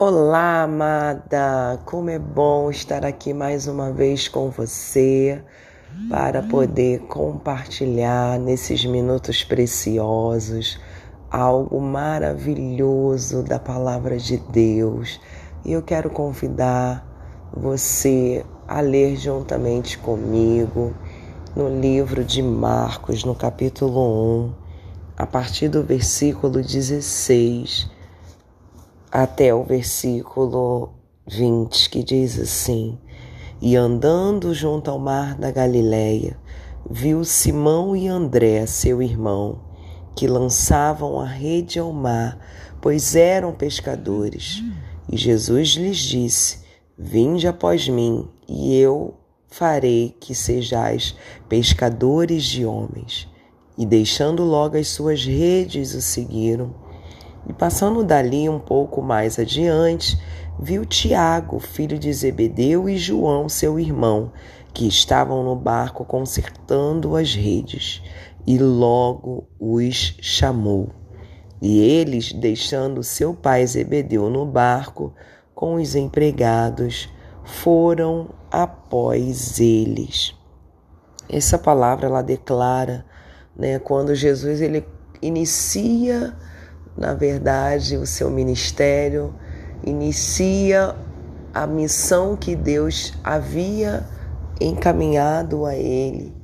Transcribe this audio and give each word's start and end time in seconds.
Olá, 0.00 0.62
amada! 0.62 1.80
Como 1.84 2.08
é 2.08 2.20
bom 2.20 2.70
estar 2.70 3.04
aqui 3.04 3.34
mais 3.34 3.66
uma 3.66 3.90
vez 3.90 4.28
com 4.28 4.48
você 4.48 5.42
para 6.08 6.40
poder 6.40 7.00
compartilhar 7.08 8.38
nesses 8.38 8.84
minutos 8.84 9.42
preciosos 9.42 10.78
algo 11.28 11.80
maravilhoso 11.80 13.42
da 13.42 13.58
palavra 13.58 14.18
de 14.18 14.36
Deus. 14.36 15.20
E 15.64 15.72
eu 15.72 15.82
quero 15.82 16.10
convidar 16.10 17.04
você 17.52 18.46
a 18.68 18.80
ler 18.80 19.16
juntamente 19.16 19.98
comigo 19.98 20.94
no 21.56 21.68
livro 21.68 22.22
de 22.22 22.40
Marcos, 22.40 23.24
no 23.24 23.34
capítulo 23.34 24.46
1, 24.46 24.52
a 25.16 25.26
partir 25.26 25.66
do 25.66 25.82
versículo 25.82 26.62
16 26.62 27.97
até 29.10 29.54
o 29.54 29.64
versículo 29.64 30.94
20, 31.26 31.90
que 31.90 32.02
diz 32.02 32.38
assim: 32.38 32.98
E 33.60 33.76
andando 33.76 34.54
junto 34.54 34.90
ao 34.90 34.98
mar 34.98 35.34
da 35.34 35.50
Galileia, 35.50 36.38
viu 36.88 37.24
Simão 37.24 37.96
e 37.96 38.08
André, 38.08 38.66
seu 38.66 39.02
irmão, 39.02 39.60
que 40.14 40.26
lançavam 40.26 41.18
a 41.20 41.26
rede 41.26 41.78
ao 41.78 41.92
mar, 41.92 42.38
pois 42.80 43.14
eram 43.14 43.52
pescadores. 43.52 44.62
E 45.10 45.16
Jesus 45.16 45.70
lhes 45.70 45.98
disse: 45.98 46.60
Vinde 46.96 47.48
após 47.48 47.88
mim, 47.88 48.28
e 48.48 48.76
eu 48.76 49.14
farei 49.48 50.14
que 50.20 50.34
sejais 50.34 51.14
pescadores 51.48 52.44
de 52.44 52.64
homens. 52.66 53.28
E 53.76 53.86
deixando 53.86 54.44
logo 54.44 54.76
as 54.76 54.88
suas 54.88 55.24
redes, 55.24 55.94
o 55.94 56.02
seguiram. 56.02 56.87
E 57.46 57.52
passando 57.52 58.04
dali 58.04 58.48
um 58.48 58.58
pouco 58.58 59.02
mais 59.02 59.38
adiante, 59.38 60.18
viu 60.58 60.84
Tiago, 60.84 61.58
filho 61.58 61.98
de 61.98 62.12
Zebedeu, 62.12 62.88
e 62.88 62.96
João, 62.96 63.48
seu 63.48 63.78
irmão, 63.78 64.32
que 64.72 64.86
estavam 64.86 65.42
no 65.42 65.54
barco 65.56 66.04
consertando 66.04 67.16
as 67.16 67.34
redes, 67.34 68.02
e 68.46 68.58
logo 68.58 69.48
os 69.58 70.16
chamou. 70.20 70.90
E 71.60 71.80
eles, 71.80 72.32
deixando 72.32 73.02
seu 73.02 73.34
pai 73.34 73.66
Zebedeu 73.66 74.30
no 74.30 74.46
barco 74.46 75.12
com 75.54 75.74
os 75.74 75.94
empregados, 75.94 77.08
foram 77.44 78.30
após 78.50 79.58
eles. 79.58 80.34
Essa 81.28 81.58
palavra 81.58 82.06
ela 82.06 82.22
declara, 82.22 83.04
né, 83.56 83.78
quando 83.78 84.14
Jesus 84.14 84.60
ele 84.60 84.86
inicia 85.20 86.36
na 86.98 87.14
verdade, 87.14 87.96
o 87.96 88.04
seu 88.04 88.28
ministério 88.28 89.32
inicia 89.86 90.96
a 91.54 91.64
missão 91.64 92.36
que 92.36 92.56
Deus 92.56 93.14
havia 93.22 94.04
encaminhado 94.60 95.64
a 95.64 95.76
ele 95.76 96.34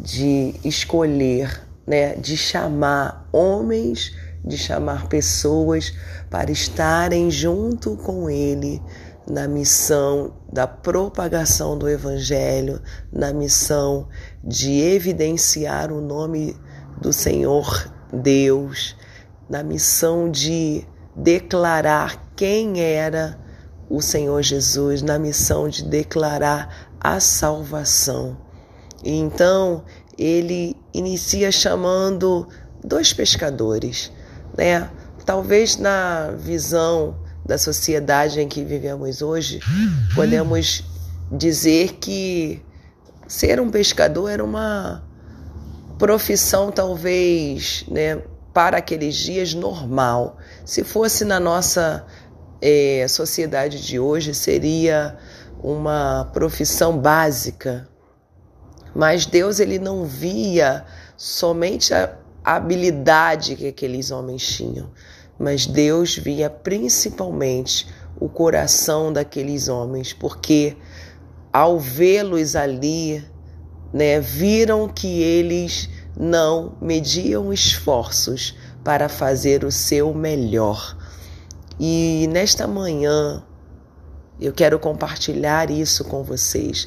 de 0.00 0.54
escolher, 0.64 1.60
né, 1.86 2.14
de 2.16 2.34
chamar 2.34 3.28
homens, 3.30 4.16
de 4.42 4.56
chamar 4.56 5.06
pessoas 5.06 5.92
para 6.30 6.50
estarem 6.50 7.30
junto 7.30 7.94
com 7.98 8.30
ele 8.30 8.80
na 9.28 9.46
missão 9.46 10.32
da 10.50 10.66
propagação 10.66 11.76
do 11.76 11.86
evangelho, 11.86 12.80
na 13.12 13.34
missão 13.34 14.08
de 14.42 14.80
evidenciar 14.80 15.92
o 15.92 16.00
nome 16.00 16.56
do 16.98 17.12
Senhor 17.12 17.92
Deus 18.10 18.96
na 19.50 19.64
missão 19.64 20.30
de 20.30 20.86
declarar 21.14 22.30
quem 22.36 22.80
era 22.80 23.36
o 23.88 24.00
Senhor 24.00 24.40
Jesus, 24.42 25.02
na 25.02 25.18
missão 25.18 25.68
de 25.68 25.82
declarar 25.82 26.88
a 27.00 27.18
salvação. 27.18 28.38
E 29.02 29.10
então 29.10 29.82
ele 30.16 30.76
inicia 30.94 31.50
chamando 31.50 32.46
dois 32.84 33.12
pescadores, 33.12 34.12
né? 34.56 34.88
Talvez 35.26 35.76
na 35.76 36.30
visão 36.38 37.16
da 37.44 37.58
sociedade 37.58 38.40
em 38.40 38.48
que 38.48 38.64
vivemos 38.64 39.20
hoje, 39.20 39.60
podemos 40.14 40.84
dizer 41.32 41.94
que 41.94 42.62
ser 43.26 43.60
um 43.60 43.70
pescador 43.70 44.28
era 44.28 44.44
uma 44.44 45.02
profissão 45.98 46.70
talvez, 46.70 47.84
né, 47.88 48.22
para 48.52 48.78
aqueles 48.78 49.14
dias 49.14 49.54
normal. 49.54 50.38
Se 50.64 50.82
fosse 50.82 51.24
na 51.24 51.38
nossa 51.38 52.06
é, 52.60 53.06
sociedade 53.08 53.84
de 53.84 53.98
hoje, 53.98 54.34
seria 54.34 55.16
uma 55.62 56.28
profissão 56.32 56.98
básica. 56.98 57.88
Mas 58.94 59.24
Deus 59.26 59.60
ele 59.60 59.78
não 59.78 60.04
via 60.04 60.84
somente 61.16 61.94
a 61.94 62.16
habilidade 62.44 63.54
que 63.54 63.68
aqueles 63.68 64.10
homens 64.10 64.42
tinham, 64.42 64.90
mas 65.38 65.66
Deus 65.66 66.16
via 66.16 66.50
principalmente 66.50 67.86
o 68.18 68.28
coração 68.28 69.12
daqueles 69.12 69.68
homens, 69.68 70.12
porque 70.12 70.76
ao 71.52 71.78
vê-los 71.78 72.56
ali, 72.56 73.24
né, 73.92 74.20
viram 74.20 74.88
que 74.88 75.22
eles 75.22 75.88
não 76.20 76.76
mediam 76.82 77.50
esforços 77.50 78.54
para 78.84 79.08
fazer 79.08 79.64
o 79.64 79.72
seu 79.72 80.12
melhor. 80.12 80.94
E 81.78 82.28
nesta 82.30 82.68
manhã 82.68 83.42
eu 84.38 84.52
quero 84.52 84.78
compartilhar 84.78 85.70
isso 85.70 86.04
com 86.04 86.22
vocês. 86.22 86.86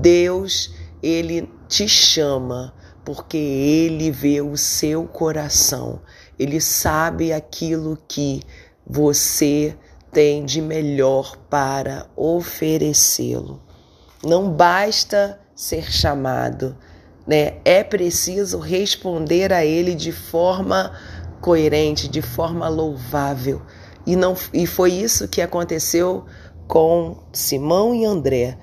Deus, 0.00 0.72
ele 1.02 1.50
te 1.68 1.86
chama 1.86 2.72
porque 3.04 3.36
ele 3.36 4.10
vê 4.10 4.40
o 4.40 4.56
seu 4.56 5.04
coração. 5.04 6.00
Ele 6.38 6.58
sabe 6.58 7.30
aquilo 7.30 7.98
que 8.08 8.40
você 8.86 9.76
tem 10.10 10.46
de 10.46 10.62
melhor 10.62 11.36
para 11.50 12.06
oferecê-lo. 12.16 13.62
Não 14.24 14.50
basta 14.50 15.38
ser 15.54 15.92
chamado, 15.92 16.74
né? 17.26 17.54
É 17.64 17.82
preciso 17.82 18.58
responder 18.58 19.52
a 19.52 19.64
ele 19.64 19.94
de 19.94 20.12
forma 20.12 20.92
coerente, 21.40 22.08
de 22.08 22.22
forma 22.22 22.68
louvável. 22.68 23.62
E 24.06 24.16
não 24.16 24.36
e 24.52 24.66
foi 24.66 24.92
isso 24.92 25.28
que 25.28 25.40
aconteceu 25.40 26.24
com 26.66 27.18
Simão 27.32 27.94
e 27.94 28.04
André. 28.04 28.56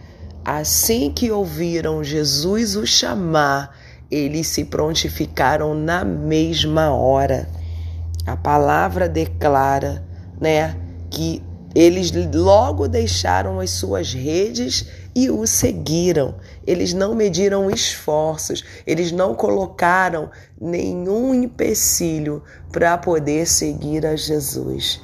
Assim 0.44 1.12
que 1.12 1.32
ouviram 1.32 2.04
Jesus 2.04 2.76
o 2.76 2.86
chamar, 2.86 3.76
eles 4.10 4.48
se 4.48 4.66
prontificaram 4.66 5.76
na 5.76 6.04
mesma 6.04 6.92
hora. 6.94 7.48
A 8.26 8.36
palavra 8.36 9.08
declara, 9.08 10.04
né, 10.40 10.76
que 11.10 11.44
eles 11.76 12.12
logo 12.34 12.88
deixaram 12.88 13.60
as 13.60 13.70
suas 13.72 14.14
redes 14.14 14.88
e 15.16 15.30
o 15.30 15.46
seguiram. 15.46 16.36
Eles 16.66 16.94
não 16.94 17.14
mediram 17.14 17.70
esforços, 17.70 18.64
eles 18.86 19.12
não 19.12 19.36
colocaram 19.36 20.32
nenhum 20.60 21.34
empecilho 21.34 22.44
para 22.72 22.98
poder 22.98 23.46
seguir 23.46 24.06
a 24.06 24.16
Jesus. 24.16 25.00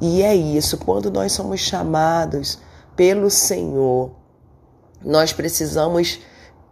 E 0.00 0.22
é 0.22 0.34
isso, 0.34 0.78
quando 0.78 1.10
nós 1.10 1.32
somos 1.32 1.60
chamados 1.60 2.58
pelo 2.94 3.30
Senhor, 3.30 4.14
nós 5.04 5.32
precisamos 5.32 6.18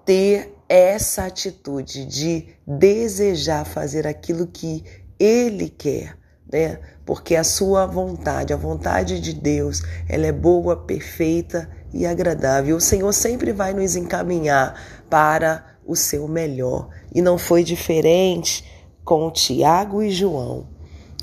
ter 0.04 0.54
essa 0.68 1.26
atitude 1.26 2.04
de 2.06 2.48
desejar 2.66 3.64
fazer 3.64 4.06
aquilo 4.06 4.46
que 4.46 4.84
Ele 5.18 5.68
quer, 5.68 6.16
né? 6.52 6.78
Porque 7.04 7.36
a 7.36 7.44
sua 7.44 7.86
vontade, 7.86 8.52
a 8.52 8.56
vontade 8.56 9.20
de 9.20 9.32
Deus, 9.32 9.82
ela 10.08 10.26
é 10.26 10.32
boa, 10.32 10.76
perfeita 10.76 11.68
e 11.92 12.06
agradável. 12.06 12.76
O 12.76 12.80
Senhor 12.80 13.12
sempre 13.12 13.52
vai 13.52 13.72
nos 13.72 13.96
encaminhar 13.96 14.74
para 15.10 15.64
o 15.86 15.94
seu 15.94 16.26
melhor. 16.26 16.88
E 17.14 17.20
não 17.20 17.38
foi 17.38 17.62
diferente 17.62 18.64
com 19.04 19.30
Tiago 19.30 20.02
e 20.02 20.10
João. 20.10 20.68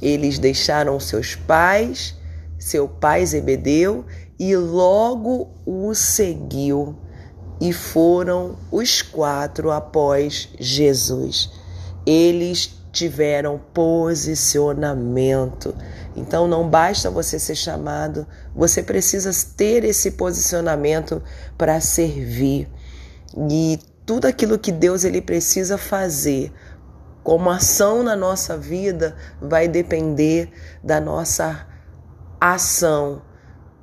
Eles 0.02 0.40
deixaram 0.40 1.00
seus 1.00 1.36
pais, 1.36 2.16
seu 2.58 2.88
pai 2.88 3.26
Zebedeu, 3.26 4.06
e 4.40 4.56
logo 4.56 5.50
o 5.66 5.94
seguiu. 5.94 6.96
E 7.60 7.72
foram 7.72 8.58
os 8.72 9.02
quatro 9.02 9.72
após 9.72 10.50
Jesus. 10.60 11.52
Eles 12.06 12.81
tiveram 12.92 13.60
posicionamento. 13.74 15.74
Então 16.16 16.48
não 16.48 16.70
basta 16.70 17.10
você 17.10 17.40
ser 17.40 17.56
chamado, 17.56 18.28
você 18.56 18.84
precisa 18.84 19.32
ter 19.56 19.84
esse 19.84 20.12
posicionamento 20.12 21.24
para 21.58 21.80
servir. 21.80 22.70
E 23.50 23.80
tudo 24.06 24.26
aquilo 24.26 24.60
que 24.60 24.72
Deus 24.72 25.04
ele 25.04 25.22
precisa 25.22 25.78
fazer 25.78 26.52
como 27.24 27.50
ação 27.50 28.04
na 28.04 28.16
nossa 28.16 28.58
vida 28.58 29.16
vai 29.40 29.68
depender 29.68 30.52
da 30.84 31.00
nossa 31.00 31.68
ação, 32.40 33.22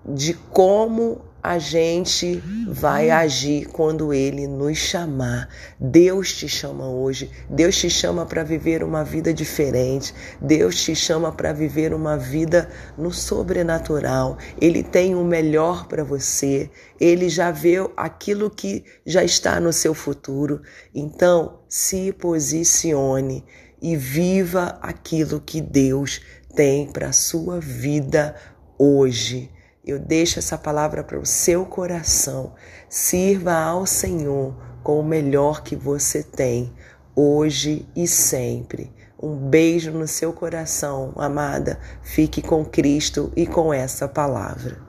de 0.05 0.35
como 0.35 1.28
a 1.49 1.59
gente 1.59 2.43
vai 2.69 3.09
agir 3.09 3.69
quando 3.69 4.13
Ele 4.13 4.47
nos 4.47 4.77
chamar. 4.77 5.49
Deus 5.81 6.35
te 6.35 6.47
chama 6.47 6.87
hoje, 6.87 7.31
Deus 7.49 7.75
te 7.75 7.89
chama 7.89 8.27
para 8.27 8.45
viver 8.45 8.85
uma 8.85 9.03
vida 9.03 9.33
diferente, 9.33 10.15
Deus 10.43 10.79
te 10.83 10.95
chama 10.95 11.33
para 11.33 11.55
viver 11.55 11.95
uma 11.95 12.19
vida 12.19 12.69
no 12.99 13.11
sobrenatural. 13.11 14.37
Ele 14.61 14.83
tem 14.83 15.15
o 15.15 15.25
melhor 15.25 15.89
para 15.89 16.05
você, 16.05 16.69
Ele 17.01 17.31
já 17.31 17.51
vê 17.51 17.77
aquilo 17.97 18.51
que 18.51 18.85
já 19.07 19.25
está 19.25 19.59
no 19.59 19.73
seu 19.73 19.95
futuro. 19.95 20.61
Então, 20.95 21.61
se 21.67 22.13
posicione 22.13 23.43
e 23.81 23.97
viva 23.97 24.79
aquilo 24.83 25.41
que 25.41 25.63
Deus 25.63 26.21
tem 26.55 26.93
para 26.93 27.09
a 27.09 27.13
sua 27.13 27.59
vida 27.59 28.37
hoje. 28.79 29.51
Eu 29.89 29.99
deixo 29.99 30.39
essa 30.39 30.59
palavra 30.59 31.03
para 31.03 31.19
o 31.19 31.25
seu 31.25 31.65
coração. 31.65 32.53
Sirva 32.91 33.55
ao 33.55 33.87
Senhor 33.87 34.55
com 34.83 35.01
o 35.01 35.03
melhor 35.03 35.63
que 35.63 35.75
você 35.75 36.23
tem, 36.23 36.71
hoje 37.17 37.89
e 37.97 38.07
sempre. 38.07 38.93
Um 39.19 39.35
beijo 39.35 39.91
no 39.91 40.07
seu 40.07 40.31
coração, 40.31 41.15
amada. 41.17 41.81
Fique 42.03 42.43
com 42.43 42.67
Cristo 42.67 43.33
e 43.35 43.47
com 43.47 43.73
essa 43.73 44.07
palavra. 44.07 44.88